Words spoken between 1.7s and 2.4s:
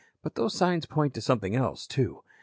too.